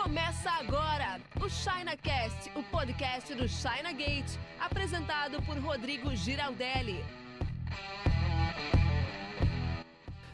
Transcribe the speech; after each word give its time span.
Começa 0.00 0.48
agora 0.50 1.20
o 1.44 1.50
ChinaCast, 1.50 2.52
o 2.54 2.62
podcast 2.62 3.34
do 3.34 3.48
China 3.48 3.92
Gate, 3.92 4.30
apresentado 4.60 5.42
por 5.42 5.58
Rodrigo 5.58 6.14
Giraldelli. 6.14 7.04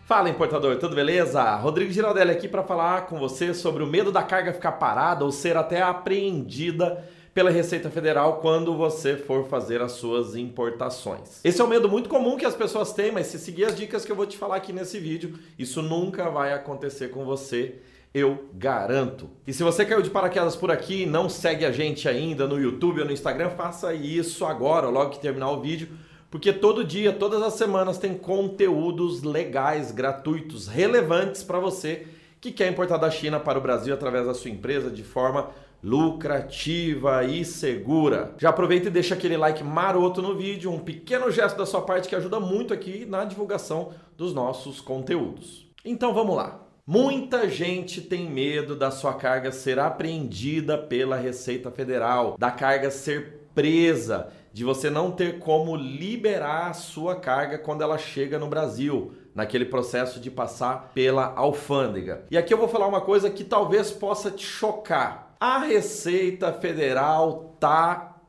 Fala 0.05 0.29
importador, 0.29 0.79
tudo 0.79 0.95
beleza? 0.95 1.57
Rodrigo 1.57 1.91
Giraldelli 1.91 2.31
aqui 2.31 2.47
para 2.47 2.63
falar 2.63 3.07
com 3.07 3.19
você 3.19 3.55
sobre 3.55 3.83
o 3.83 3.87
medo 3.87 4.13
da 4.13 4.23
carga 4.23 4.53
ficar 4.53 4.73
parada 4.73 5.25
ou 5.25 5.32
ser 5.32 5.57
até 5.57 5.81
apreendida 5.81 7.03
pela 7.33 7.51
Receita 7.51 7.91
Federal 7.91 8.41
quando 8.41 8.77
você 8.77 9.17
for 9.17 9.49
fazer 9.49 9.81
as 9.81 9.93
suas 9.93 10.37
importações. 10.37 11.41
Esse 11.43 11.62
é 11.62 11.65
um 11.65 11.69
medo 11.69 11.89
muito 11.89 12.11
comum 12.11 12.37
que 12.37 12.45
as 12.45 12.55
pessoas 12.55 12.93
têm, 12.93 13.11
mas 13.11 13.29
se 13.29 13.39
seguir 13.39 13.65
as 13.65 13.75
dicas 13.75 14.05
que 14.05 14.12
eu 14.12 14.17
vou 14.17 14.27
te 14.27 14.37
falar 14.37 14.57
aqui 14.57 14.75
nesse 14.75 15.01
vídeo, 15.01 15.39
isso 15.59 15.81
nunca 15.81 16.29
vai 16.29 16.53
acontecer 16.53 17.09
com 17.09 17.25
você 17.25 17.81
eu 18.15 18.49
garanto. 18.55 19.29
E 19.45 19.53
se 19.53 19.65
você 19.65 19.85
caiu 19.85 20.01
de 20.01 20.09
paraquedas 20.09 20.55
por 20.55 20.71
aqui 20.71 21.02
e 21.02 21.07
não 21.07 21.29
segue 21.29 21.65
a 21.65 21.73
gente 21.73 22.09
ainda 22.09 22.47
no 22.47 22.61
YouTube 22.61 23.01
ou 23.01 23.07
no 23.07 23.12
Instagram, 23.12 23.51
faça 23.51 23.93
isso 23.93 24.47
agora, 24.47 24.88
logo 24.88 25.11
que 25.11 25.19
terminar 25.19 25.51
o 25.51 25.61
vídeo, 25.61 25.88
porque 26.30 26.52
todo 26.52 26.85
dia, 26.85 27.12
todas 27.12 27.43
as 27.43 27.55
semanas 27.55 27.98
tem 27.98 28.15
conteúdos 28.15 29.24
legais, 29.24 29.91
gratuitos, 29.91 30.69
relevantes 30.69 31.43
para 31.43 31.59
você 31.59 32.07
que 32.41 32.52
quer 32.52 32.71
importar 32.71 32.98
da 32.98 33.11
China 33.11 33.41
para 33.41 33.59
o 33.59 33.62
Brasil 33.62 33.93
através 33.93 34.27
da 34.27 34.35
sua 34.35 34.51
empresa 34.51 34.91
de 34.91 35.02
forma 35.02 35.51
lucrativa 35.83 37.24
e 37.24 37.45
segura. 37.45 38.35
Já 38.38 38.51
aproveita 38.51 38.88
e 38.88 38.91
deixa 38.91 39.15
aquele 39.15 39.37
like 39.37 39.65
maroto 39.65 40.23
no 40.23 40.37
vídeo, 40.37 40.71
um 40.71 40.79
pequeno 40.79 41.30
gesto 41.30 41.57
da 41.57 41.66
sua 41.66 41.83
parte 41.83 42.09
que 42.09 42.15
ajuda 42.15 42.38
muito 42.38 42.73
aqui 42.73 43.05
na 43.07 43.24
divulgação 43.24 43.93
dos 44.16 44.33
nossos 44.33 44.80
conteúdos. 44.80 45.66
Então 45.85 46.15
vamos 46.15 46.37
lá. 46.37 46.63
Muita 46.87 47.48
gente 47.48 48.02
tem 48.02 48.29
medo 48.29 48.77
da 48.77 48.91
sua 48.91 49.15
carga 49.15 49.51
ser 49.51 49.79
apreendida 49.79 50.77
pela 50.77 51.16
Receita 51.16 51.70
Federal, 51.70 52.37
da 52.38 52.51
carga 52.51 52.90
ser 52.90 53.49
presa, 53.54 54.30
de 54.52 54.65
você 54.65 54.90
não 54.90 55.10
ter 55.10 55.38
como 55.38 55.74
liberar 55.77 56.68
a 56.68 56.74
sua 56.74 57.16
carga 57.16 57.57
quando 57.57 57.80
ela 57.80 57.96
chega 57.96 58.38
no 58.38 58.49
Brasil, 58.49 59.15
naquele 59.35 59.65
processo 59.65 60.21
de 60.21 60.30
passar 60.30 60.90
pela 60.93 61.32
alfândega. 61.35 62.27
E 62.30 62.37
aqui 62.37 62.52
eu 62.52 62.59
vou 62.59 62.68
falar 62.68 62.87
uma 62.87 63.01
coisa 63.01 63.30
que 63.30 63.45
talvez 63.45 63.90
possa 63.90 64.31
te 64.31 64.44
chocar. 64.44 65.34
A 65.41 65.60
Receita 65.60 66.53
Federal 66.53 67.56
tá 67.59 68.21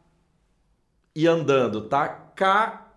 e 1.14 1.28
andando, 1.28 1.82
tá 1.90 2.08
cá 2.08 2.88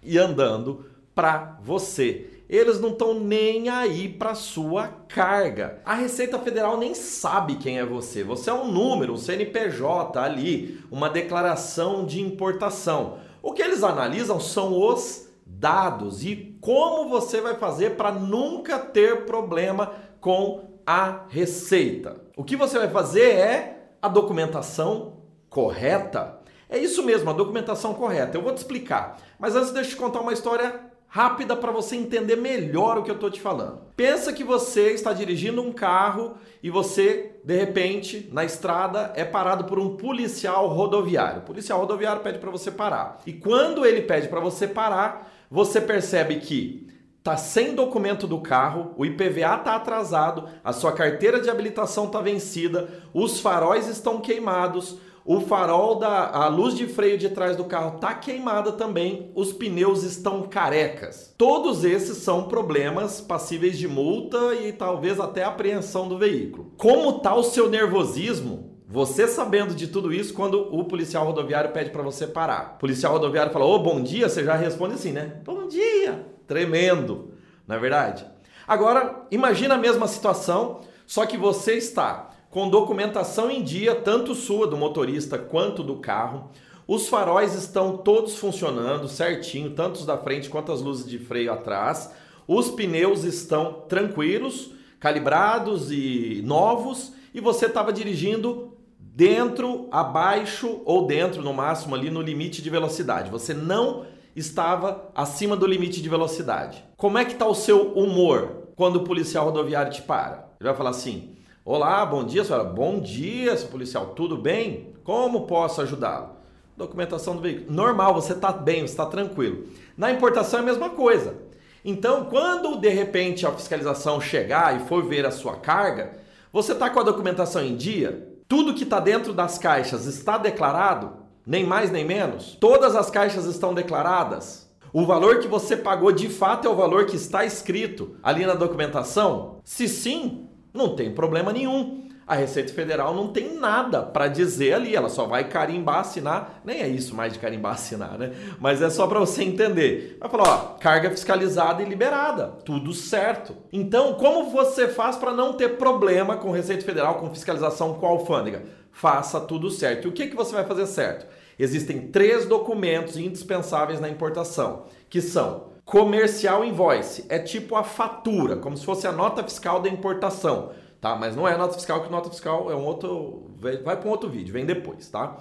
e 0.00 0.16
andando 0.16 0.88
para 1.12 1.58
você 1.60 2.37
eles 2.48 2.80
não 2.80 2.90
estão 2.90 3.12
nem 3.12 3.68
aí 3.68 4.08
para 4.08 4.34
sua 4.34 4.88
carga. 5.06 5.80
A 5.84 5.94
Receita 5.94 6.38
Federal 6.38 6.78
nem 6.78 6.94
sabe 6.94 7.56
quem 7.56 7.78
é 7.78 7.84
você. 7.84 8.24
Você 8.24 8.48
é 8.48 8.54
um 8.54 8.70
número, 8.70 9.12
um 9.12 9.18
CNPJ 9.18 10.18
ali, 10.18 10.80
uma 10.90 11.10
declaração 11.10 12.06
de 12.06 12.22
importação. 12.22 13.18
O 13.42 13.52
que 13.52 13.62
eles 13.62 13.82
analisam 13.82 14.40
são 14.40 14.80
os 14.80 15.28
dados 15.44 16.24
e 16.24 16.56
como 16.60 17.08
você 17.08 17.40
vai 17.40 17.54
fazer 17.54 17.96
para 17.96 18.12
nunca 18.12 18.78
ter 18.78 19.26
problema 19.26 19.92
com 20.20 20.78
a 20.86 21.24
receita. 21.28 22.16
O 22.36 22.42
que 22.42 22.56
você 22.56 22.78
vai 22.78 22.88
fazer 22.88 23.30
é 23.30 23.90
a 24.00 24.08
documentação 24.08 25.18
correta. 25.50 26.38
É 26.70 26.78
isso 26.78 27.02
mesmo, 27.02 27.28
a 27.28 27.34
documentação 27.34 27.94
correta. 27.94 28.36
Eu 28.36 28.42
vou 28.42 28.52
te 28.52 28.58
explicar. 28.58 29.18
Mas 29.38 29.54
antes 29.54 29.70
deixa 29.70 29.90
eu 29.90 29.94
te 29.94 30.00
contar 30.00 30.20
uma 30.20 30.32
história 30.32 30.87
rápida 31.08 31.56
para 31.56 31.72
você 31.72 31.96
entender 31.96 32.36
melhor 32.36 32.98
o 32.98 33.02
que 33.02 33.10
eu 33.10 33.14
estou 33.14 33.30
te 33.30 33.40
falando. 33.40 33.80
Pensa 33.96 34.32
que 34.32 34.44
você 34.44 34.92
está 34.92 35.12
dirigindo 35.12 35.62
um 35.62 35.72
carro 35.72 36.36
e 36.62 36.70
você, 36.70 37.40
de 37.42 37.56
repente, 37.56 38.28
na 38.30 38.44
estrada, 38.44 39.12
é 39.16 39.24
parado 39.24 39.64
por 39.64 39.78
um 39.78 39.96
policial 39.96 40.68
rodoviário. 40.68 41.40
O 41.40 41.44
policial 41.44 41.80
rodoviário 41.80 42.22
pede 42.22 42.38
para 42.38 42.50
você 42.50 42.70
parar. 42.70 43.20
E 43.26 43.32
quando 43.32 43.86
ele 43.86 44.02
pede 44.02 44.28
para 44.28 44.38
você 44.38 44.68
parar, 44.68 45.32
você 45.50 45.80
percebe 45.80 46.36
que 46.36 46.86
tá 47.22 47.36
sem 47.36 47.74
documento 47.74 48.26
do 48.26 48.40
carro, 48.40 48.94
o 48.96 49.04
IPVA 49.04 49.58
tá 49.58 49.74
atrasado, 49.74 50.48
a 50.62 50.72
sua 50.72 50.92
carteira 50.92 51.40
de 51.40 51.50
habilitação 51.50 52.06
tá 52.06 52.20
vencida, 52.20 52.88
os 53.12 53.40
faróis 53.40 53.86
estão 53.86 54.20
queimados, 54.20 54.98
o 55.28 55.42
farol 55.42 55.96
da 55.96 56.30
a 56.30 56.48
luz 56.48 56.74
de 56.74 56.86
freio 56.86 57.18
de 57.18 57.28
trás 57.28 57.54
do 57.54 57.64
carro 57.64 57.98
tá 57.98 58.14
queimada 58.14 58.72
também, 58.72 59.30
os 59.34 59.52
pneus 59.52 60.02
estão 60.02 60.44
carecas. 60.44 61.34
Todos 61.36 61.84
esses 61.84 62.16
são 62.16 62.44
problemas 62.44 63.20
passíveis 63.20 63.76
de 63.76 63.86
multa 63.86 64.54
e 64.54 64.72
talvez 64.72 65.20
até 65.20 65.44
apreensão 65.44 66.08
do 66.08 66.16
veículo. 66.16 66.72
Como 66.78 67.18
tá 67.18 67.34
o 67.34 67.42
seu 67.42 67.68
nervosismo? 67.68 68.78
Você 68.88 69.28
sabendo 69.28 69.74
de 69.74 69.88
tudo 69.88 70.14
isso 70.14 70.32
quando 70.32 70.74
o 70.74 70.84
policial 70.84 71.26
rodoviário 71.26 71.72
pede 71.72 71.90
para 71.90 72.02
você 72.02 72.26
parar. 72.26 72.76
O 72.76 72.78
policial 72.78 73.12
rodoviário 73.12 73.52
fala: 73.52 73.66
"Ô, 73.66 73.74
oh, 73.74 73.78
bom 73.80 74.02
dia", 74.02 74.30
você 74.30 74.42
já 74.42 74.54
responde 74.54 74.94
assim, 74.94 75.12
né? 75.12 75.42
"Bom 75.44 75.68
dia". 75.68 76.24
Tremendo, 76.46 77.34
não 77.66 77.76
é 77.76 77.78
verdade? 77.78 78.24
Agora, 78.66 79.26
imagina 79.30 79.74
a 79.74 79.78
mesma 79.78 80.08
situação, 80.08 80.80
só 81.06 81.26
que 81.26 81.36
você 81.36 81.74
está 81.74 82.30
com 82.50 82.68
documentação 82.68 83.50
em 83.50 83.62
dia, 83.62 83.94
tanto 83.94 84.34
sua 84.34 84.66
do 84.66 84.76
motorista 84.76 85.38
quanto 85.38 85.82
do 85.82 85.96
carro. 85.96 86.50
Os 86.86 87.08
faróis 87.08 87.54
estão 87.54 87.98
todos 87.98 88.36
funcionando 88.36 89.08
certinho, 89.08 89.70
tanto 89.70 89.96
os 89.96 90.06
da 90.06 90.16
frente 90.16 90.48
quanto 90.48 90.72
as 90.72 90.80
luzes 90.80 91.06
de 91.08 91.18
freio 91.18 91.52
atrás. 91.52 92.10
Os 92.46 92.70
pneus 92.70 93.24
estão 93.24 93.84
tranquilos, 93.86 94.70
calibrados 94.98 95.92
e 95.92 96.42
novos, 96.44 97.12
e 97.34 97.40
você 97.40 97.66
estava 97.66 97.92
dirigindo 97.92 98.72
dentro, 98.98 99.86
abaixo 99.90 100.80
ou 100.86 101.06
dentro, 101.06 101.42
no 101.42 101.52
máximo 101.52 101.94
ali 101.94 102.08
no 102.10 102.22
limite 102.22 102.62
de 102.62 102.70
velocidade. 102.70 103.30
Você 103.30 103.52
não 103.52 104.06
estava 104.34 105.10
acima 105.14 105.56
do 105.56 105.66
limite 105.66 106.00
de 106.00 106.08
velocidade. 106.08 106.82
Como 106.96 107.18
é 107.18 107.24
que 107.24 107.32
está 107.32 107.46
o 107.46 107.54
seu 107.54 107.92
humor 107.92 108.68
quando 108.76 108.96
o 108.96 109.04
policial 109.04 109.44
rodoviário 109.44 109.92
te 109.92 110.00
para? 110.00 110.48
Ele 110.58 110.68
vai 110.68 110.74
falar 110.74 110.90
assim: 110.90 111.36
Olá, 111.70 112.06
bom 112.06 112.24
dia, 112.24 112.42
senhora. 112.42 112.64
Bom 112.64 112.98
dia, 112.98 113.54
policial. 113.70 114.14
Tudo 114.16 114.38
bem? 114.38 114.94
Como 115.04 115.46
posso 115.46 115.82
ajudá-lo? 115.82 116.30
Documentação 116.74 117.36
do 117.36 117.42
veículo. 117.42 117.70
Normal, 117.70 118.14
você 118.14 118.32
está 118.32 118.50
bem, 118.50 118.80
você 118.80 118.92
está 118.92 119.04
tranquilo. 119.04 119.66
Na 119.94 120.10
importação 120.10 120.60
é 120.60 120.62
a 120.62 120.64
mesma 120.64 120.88
coisa. 120.88 121.36
Então, 121.84 122.24
quando 122.24 122.80
de 122.80 122.88
repente 122.88 123.46
a 123.46 123.52
fiscalização 123.52 124.18
chegar 124.18 124.74
e 124.76 124.88
for 124.88 125.04
ver 125.04 125.26
a 125.26 125.30
sua 125.30 125.56
carga, 125.56 126.12
você 126.50 126.72
está 126.72 126.88
com 126.88 127.00
a 127.00 127.02
documentação 127.02 127.62
em 127.62 127.76
dia? 127.76 128.26
Tudo 128.48 128.72
que 128.72 128.84
está 128.84 128.98
dentro 128.98 129.34
das 129.34 129.58
caixas 129.58 130.06
está 130.06 130.38
declarado? 130.38 131.18
Nem 131.46 131.66
mais 131.66 131.90
nem 131.90 132.02
menos? 132.02 132.56
Todas 132.58 132.96
as 132.96 133.10
caixas 133.10 133.44
estão 133.44 133.74
declaradas? 133.74 134.66
O 134.90 135.04
valor 135.04 135.38
que 135.38 135.46
você 135.46 135.76
pagou 135.76 136.12
de 136.12 136.30
fato 136.30 136.66
é 136.66 136.70
o 136.70 136.76
valor 136.76 137.04
que 137.04 137.16
está 137.16 137.44
escrito 137.44 138.16
ali 138.22 138.46
na 138.46 138.54
documentação? 138.54 139.56
Se 139.62 139.86
sim, 139.86 140.47
não 140.78 140.94
tem 140.94 141.12
problema 141.12 141.52
nenhum. 141.52 142.08
A 142.26 142.34
Receita 142.34 142.74
Federal 142.74 143.14
não 143.14 143.28
tem 143.28 143.54
nada 143.54 144.02
para 144.02 144.28
dizer 144.28 144.74
ali, 144.74 144.94
ela 144.94 145.08
só 145.08 145.26
vai 145.26 145.48
carimbar, 145.48 146.00
assinar. 146.00 146.60
Nem 146.62 146.82
é 146.82 146.88
isso 146.88 147.14
mais 147.14 147.32
de 147.32 147.38
carimbar, 147.38 147.72
assinar, 147.74 148.18
né? 148.18 148.32
Mas 148.60 148.82
é 148.82 148.90
só 148.90 149.06
para 149.06 149.18
você 149.18 149.42
entender. 149.42 150.18
Vai 150.20 150.28
falar, 150.28 150.44
ó, 150.44 150.58
carga 150.78 151.10
fiscalizada 151.10 151.82
e 151.82 151.88
liberada, 151.88 152.48
tudo 152.66 152.92
certo. 152.92 153.56
Então, 153.72 154.14
como 154.14 154.50
você 154.50 154.88
faz 154.88 155.16
para 155.16 155.32
não 155.32 155.54
ter 155.54 155.78
problema 155.78 156.36
com 156.36 156.50
Receita 156.50 156.84
Federal, 156.84 157.14
com 157.14 157.30
fiscalização 157.30 157.94
com 157.94 158.06
a 158.06 158.10
alfândega? 158.10 158.62
Faça 158.92 159.40
tudo 159.40 159.70
certo. 159.70 160.04
E 160.04 160.08
o 160.08 160.12
que, 160.12 160.26
que 160.26 160.36
você 160.36 160.54
vai 160.54 160.64
fazer 160.64 160.86
certo? 160.86 161.26
Existem 161.58 162.08
três 162.08 162.44
documentos 162.44 163.16
indispensáveis 163.16 164.00
na 164.00 164.08
importação, 164.08 164.84
que 165.08 165.22
são 165.22 165.68
Comercial 165.88 166.66
invoice 166.66 167.24
é 167.30 167.38
tipo 167.38 167.74
a 167.74 167.82
fatura, 167.82 168.56
como 168.56 168.76
se 168.76 168.84
fosse 168.84 169.06
a 169.06 169.10
nota 169.10 169.42
fiscal 169.42 169.80
da 169.80 169.88
importação, 169.88 170.72
tá? 171.00 171.16
Mas 171.16 171.34
não 171.34 171.48
é 171.48 171.56
nota 171.56 171.72
fiscal, 171.72 172.04
que 172.04 172.12
nota 172.12 172.28
fiscal 172.28 172.70
é 172.70 172.76
um 172.76 172.84
outro. 172.84 173.50
Vai 173.56 173.96
para 173.96 174.06
um 174.06 174.10
outro 174.10 174.28
vídeo, 174.28 174.52
vem 174.52 174.66
depois, 174.66 175.08
tá? 175.08 175.38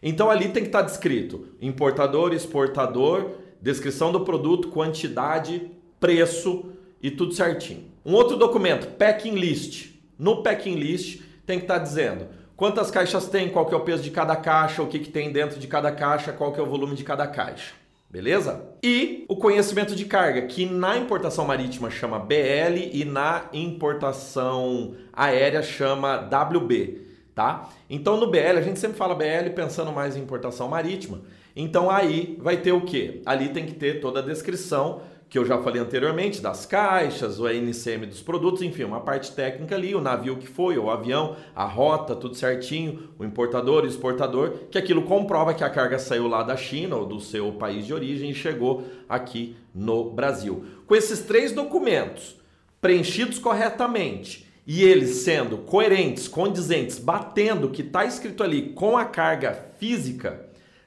Então 0.00 0.30
ali 0.30 0.50
tem 0.50 0.62
que 0.62 0.68
estar 0.68 0.82
tá 0.82 0.84
descrito 0.84 1.48
importador, 1.60 2.32
exportador, 2.32 3.32
descrição 3.60 4.12
do 4.12 4.20
produto, 4.20 4.68
quantidade, 4.68 5.68
preço 5.98 6.66
e 7.02 7.10
tudo 7.10 7.34
certinho. 7.34 7.90
Um 8.06 8.14
outro 8.14 8.36
documento, 8.36 8.86
packing 8.96 9.34
list. 9.34 9.96
No 10.16 10.44
packing 10.44 10.76
list 10.76 11.22
tem 11.44 11.58
que 11.58 11.64
estar 11.64 11.80
tá 11.80 11.82
dizendo 11.84 12.28
quantas 12.56 12.88
caixas 12.88 13.26
tem, 13.26 13.48
qual 13.48 13.66
que 13.66 13.74
é 13.74 13.76
o 13.76 13.80
peso 13.80 14.04
de 14.04 14.12
cada 14.12 14.36
caixa, 14.36 14.80
o 14.80 14.86
que, 14.86 15.00
que 15.00 15.10
tem 15.10 15.32
dentro 15.32 15.58
de 15.58 15.66
cada 15.66 15.90
caixa, 15.90 16.32
qual 16.32 16.52
que 16.52 16.60
é 16.60 16.62
o 16.62 16.66
volume 16.66 16.94
de 16.94 17.02
cada 17.02 17.26
caixa. 17.26 17.77
Beleza? 18.10 18.64
E 18.82 19.26
o 19.28 19.36
conhecimento 19.36 19.94
de 19.94 20.06
carga, 20.06 20.42
que 20.46 20.64
na 20.64 20.96
importação 20.96 21.44
marítima 21.44 21.90
chama 21.90 22.18
BL 22.18 22.88
e 22.90 23.04
na 23.04 23.50
importação 23.52 24.94
aérea 25.12 25.62
chama 25.62 26.16
WB, 26.16 27.02
tá? 27.34 27.68
Então 27.90 28.16
no 28.16 28.30
BL, 28.30 28.56
a 28.56 28.62
gente 28.62 28.78
sempre 28.78 28.96
fala 28.96 29.14
BL 29.14 29.50
pensando 29.54 29.92
mais 29.92 30.16
em 30.16 30.22
importação 30.22 30.68
marítima. 30.68 31.20
Então 31.54 31.90
aí 31.90 32.38
vai 32.40 32.56
ter 32.56 32.72
o 32.72 32.80
quê? 32.80 33.20
Ali 33.26 33.50
tem 33.50 33.66
que 33.66 33.74
ter 33.74 34.00
toda 34.00 34.20
a 34.20 34.22
descrição 34.22 35.02
que 35.28 35.38
eu 35.38 35.44
já 35.44 35.58
falei 35.58 35.80
anteriormente, 35.80 36.40
das 36.40 36.64
caixas, 36.64 37.38
o 37.38 37.46
NCM 37.46 38.06
dos 38.06 38.22
produtos, 38.22 38.62
enfim, 38.62 38.84
uma 38.84 39.00
parte 39.00 39.32
técnica 39.32 39.74
ali, 39.74 39.94
o 39.94 40.00
navio 40.00 40.36
que 40.36 40.46
foi, 40.46 40.78
o 40.78 40.90
avião, 40.90 41.36
a 41.54 41.64
rota, 41.64 42.16
tudo 42.16 42.34
certinho, 42.34 43.10
o 43.18 43.24
importador 43.24 43.84
o 43.84 43.86
exportador, 43.86 44.52
que 44.70 44.78
aquilo 44.78 45.02
comprova 45.02 45.52
que 45.52 45.62
a 45.62 45.68
carga 45.68 45.98
saiu 45.98 46.26
lá 46.28 46.42
da 46.42 46.56
China 46.56 46.96
ou 46.96 47.04
do 47.04 47.20
seu 47.20 47.52
país 47.52 47.86
de 47.86 47.92
origem 47.92 48.30
e 48.30 48.34
chegou 48.34 48.84
aqui 49.06 49.54
no 49.74 50.10
Brasil. 50.10 50.64
Com 50.86 50.96
esses 50.96 51.20
três 51.20 51.52
documentos 51.52 52.36
preenchidos 52.80 53.38
corretamente 53.38 54.46
e 54.66 54.82
eles 54.82 55.16
sendo 55.16 55.58
coerentes, 55.58 56.26
condizentes, 56.26 56.98
batendo 56.98 57.66
o 57.66 57.70
que 57.70 57.82
está 57.82 58.04
escrito 58.04 58.42
ali 58.42 58.70
com 58.70 58.96
a 58.96 59.04
carga 59.04 59.52
física, 59.78 60.46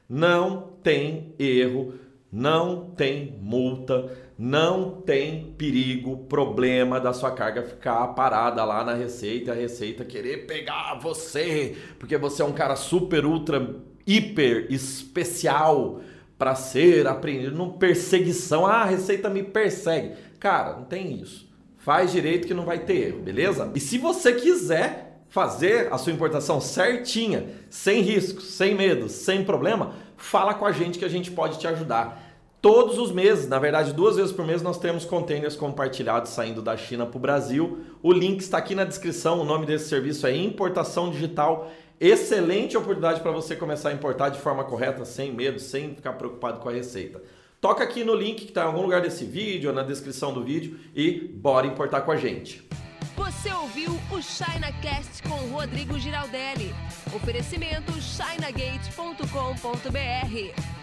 não 0.09 0.71
tem 0.83 1.33
erro, 1.37 1.93
não 2.31 2.91
tem 2.91 3.35
multa, 3.41 4.09
não 4.43 4.89
tem 4.89 5.53
perigo, 5.55 6.25
problema 6.25 6.99
da 6.99 7.13
sua 7.13 7.29
carga 7.29 7.61
ficar 7.61 8.07
parada 8.07 8.63
lá 8.63 8.83
na 8.83 8.95
Receita, 8.95 9.51
a 9.51 9.55
Receita 9.55 10.03
querer 10.03 10.47
pegar 10.47 10.97
você, 10.99 11.77
porque 11.99 12.17
você 12.17 12.41
é 12.41 12.45
um 12.45 12.51
cara 12.51 12.75
super, 12.75 13.23
ultra, 13.23 13.75
hiper 14.07 14.65
especial 14.71 16.01
para 16.39 16.55
ser 16.55 17.05
apreendido, 17.05 17.55
não 17.55 17.73
perseguição. 17.73 18.65
Ah, 18.65 18.81
a 18.81 18.85
Receita 18.85 19.29
me 19.29 19.43
persegue. 19.43 20.15
Cara, 20.39 20.73
não 20.73 20.85
tem 20.85 21.21
isso. 21.21 21.47
Faz 21.77 22.11
direito 22.11 22.47
que 22.47 22.53
não 22.55 22.65
vai 22.65 22.79
ter 22.79 23.09
erro, 23.09 23.19
beleza? 23.19 23.71
E 23.75 23.79
se 23.79 23.99
você 23.99 24.33
quiser 24.33 25.21
fazer 25.29 25.93
a 25.93 25.99
sua 25.99 26.13
importação 26.13 26.59
certinha, 26.59 27.45
sem 27.69 28.01
riscos, 28.01 28.45
sem 28.45 28.73
medo, 28.73 29.07
sem 29.07 29.45
problema, 29.45 29.93
fala 30.17 30.55
com 30.55 30.65
a 30.65 30.71
gente 30.71 30.97
que 30.97 31.05
a 31.05 31.09
gente 31.09 31.29
pode 31.29 31.59
te 31.59 31.67
ajudar. 31.67 32.30
Todos 32.61 32.99
os 32.99 33.11
meses, 33.11 33.47
na 33.47 33.57
verdade, 33.57 33.91
duas 33.91 34.17
vezes 34.17 34.31
por 34.31 34.45
mês, 34.45 34.61
nós 34.61 34.77
temos 34.77 35.03
containers 35.03 35.55
compartilhados 35.55 36.29
saindo 36.29 36.61
da 36.61 36.77
China 36.77 37.07
para 37.07 37.17
o 37.17 37.19
Brasil. 37.19 37.79
O 38.03 38.13
link 38.13 38.39
está 38.39 38.59
aqui 38.59 38.75
na 38.75 38.83
descrição. 38.83 39.41
O 39.41 39.43
nome 39.43 39.65
desse 39.65 39.89
serviço 39.89 40.27
é 40.27 40.35
Importação 40.35 41.09
Digital. 41.09 41.71
Excelente 41.99 42.77
oportunidade 42.77 43.21
para 43.21 43.31
você 43.31 43.55
começar 43.55 43.89
a 43.89 43.93
importar 43.93 44.29
de 44.29 44.39
forma 44.39 44.63
correta, 44.63 45.03
sem 45.05 45.33
medo, 45.33 45.59
sem 45.59 45.95
ficar 45.95 46.13
preocupado 46.13 46.59
com 46.59 46.69
a 46.69 46.71
receita. 46.71 47.19
Toca 47.59 47.83
aqui 47.83 48.03
no 48.03 48.13
link 48.13 48.41
que 48.41 48.49
está 48.49 48.61
em 48.61 48.65
algum 48.65 48.83
lugar 48.83 49.01
desse 49.01 49.25
vídeo 49.25 49.71
ou 49.71 49.75
na 49.75 49.81
descrição 49.81 50.31
do 50.31 50.43
vídeo 50.43 50.79
e 50.95 51.31
bora 51.33 51.65
importar 51.65 52.01
com 52.01 52.11
a 52.11 52.15
gente. 52.15 52.69
Você 53.15 53.51
ouviu 53.53 53.99
o 54.11 54.21
ChinaCast 54.21 55.23
com 55.23 55.33
Rodrigo 55.51 55.97
Giraldelli. 55.97 56.75
Oferecimento 57.11 57.91
chinagate.com.br 57.99 60.80